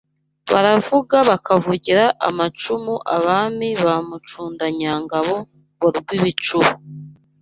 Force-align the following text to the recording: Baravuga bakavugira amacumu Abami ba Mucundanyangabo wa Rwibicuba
Baravuga 0.51 1.15
bakavugira 1.29 2.03
amacumu 2.27 2.93
Abami 3.15 3.69
ba 3.83 3.95
Mucundanyangabo 4.07 5.35
wa 5.81 5.89
Rwibicuba 5.97 6.71